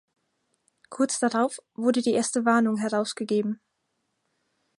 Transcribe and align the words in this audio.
Kurz 0.89 1.19
darauf 1.19 1.59
wurde 1.75 2.01
die 2.01 2.13
erste 2.13 2.43
Warnung 2.43 2.77
herausgegeben. 2.77 3.61